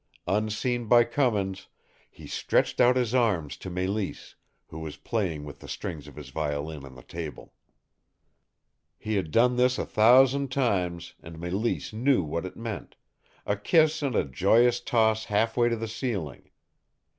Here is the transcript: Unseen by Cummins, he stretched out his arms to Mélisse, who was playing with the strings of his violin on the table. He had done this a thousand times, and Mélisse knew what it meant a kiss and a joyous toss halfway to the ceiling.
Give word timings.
Unseen 0.25 0.87
by 0.87 1.03
Cummins, 1.03 1.67
he 2.09 2.25
stretched 2.25 2.81
out 2.81 2.95
his 2.95 3.13
arms 3.13 3.55
to 3.55 3.69
Mélisse, 3.69 4.33
who 4.69 4.79
was 4.79 4.97
playing 4.97 5.43
with 5.43 5.59
the 5.59 5.67
strings 5.67 6.07
of 6.07 6.15
his 6.15 6.29
violin 6.31 6.83
on 6.83 6.95
the 6.95 7.03
table. 7.03 7.53
He 8.97 9.13
had 9.13 9.29
done 9.29 9.57
this 9.57 9.77
a 9.77 9.85
thousand 9.85 10.51
times, 10.51 11.13
and 11.21 11.37
Mélisse 11.37 11.93
knew 11.93 12.23
what 12.23 12.47
it 12.47 12.57
meant 12.57 12.95
a 13.45 13.55
kiss 13.55 14.01
and 14.01 14.15
a 14.15 14.25
joyous 14.25 14.79
toss 14.79 15.25
halfway 15.25 15.69
to 15.69 15.75
the 15.75 15.87
ceiling. 15.87 16.49